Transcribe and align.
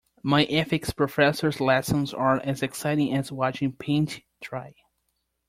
My 0.23 0.45
ethics 0.45 0.91
professor's 0.93 1.61
lessons 1.61 2.11
are 2.11 2.39
as 2.43 2.63
exciting 2.63 3.13
as 3.13 3.31
watching 3.31 3.71
paint 3.73 4.21
dry. 4.41 4.73